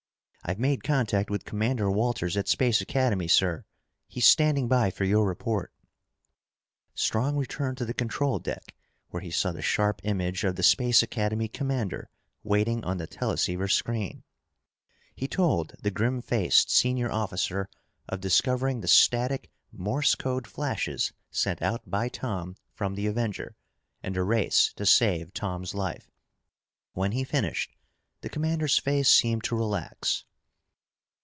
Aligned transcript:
"I've 0.43 0.59
made 0.59 0.83
contact 0.83 1.29
with 1.29 1.45
Commander 1.45 1.89
Walters 1.89 2.35
at 2.35 2.47
Space 2.47 2.81
Academy, 2.81 3.27
sir. 3.27 3.63
He's 4.07 4.25
standing 4.25 4.67
by 4.67 4.89
for 4.89 5.05
your 5.05 5.25
report." 5.25 5.71
Strong 6.95 7.37
returned 7.37 7.77
to 7.77 7.85
the 7.85 7.93
control 7.93 8.39
deck 8.39 8.73
where 9.11 9.21
he 9.21 9.29
saw 9.29 9.51
the 9.51 9.61
sharp 9.61 10.01
image 10.03 10.43
of 10.43 10.55
the 10.55 10.63
Space 10.63 11.03
Academy 11.03 11.47
commander 11.47 12.09
waiting 12.43 12.83
on 12.83 12.97
the 12.97 13.05
teleceiver 13.05 13.67
screen. 13.67 14.23
He 15.15 15.27
told 15.27 15.75
the 15.79 15.91
grim 15.91 16.21
faced 16.23 16.71
senior 16.71 17.09
officer 17.09 17.69
of 18.09 18.19
discovering 18.19 18.81
the 18.81 18.87
static 18.87 19.51
Morse 19.71 20.15
code 20.15 20.47
flashes 20.47 21.13
sent 21.29 21.61
out 21.61 21.89
by 21.89 22.09
Tom 22.09 22.57
from 22.73 22.95
the 22.95 23.05
Avenger 23.07 23.55
and 24.01 24.15
the 24.15 24.23
race 24.23 24.73
to 24.75 24.87
save 24.87 25.35
Tom's 25.35 25.75
life. 25.75 26.09
When 26.93 27.11
he 27.11 27.23
finished, 27.23 27.75
the 28.21 28.27
commander's 28.29 28.79
face 28.79 29.07
seemed 29.07 29.43
to 29.45 29.55
relax. 29.55 30.25